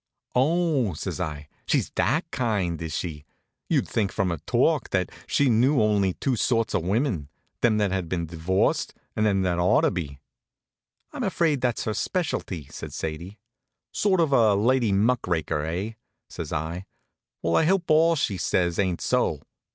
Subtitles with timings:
[0.33, 1.47] "Oh!" says I.
[1.67, 3.23] "She's that kind, is she?
[3.69, 7.29] You'd think from her talk that she knew only two sorts of women:
[7.61, 10.19] them that had been divorced, and them that ought to be."
[11.13, 13.37] "I'm afraid that's her specialty," says Sadie.
[13.91, 15.91] "Sort of a lady muck raker, eh?"
[16.27, 16.87] says I.
[17.43, 19.41] "Well I hope all she says ain't so.